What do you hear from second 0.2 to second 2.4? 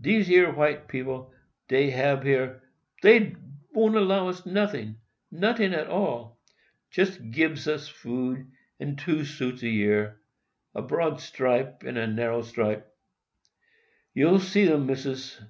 yer white people dey hab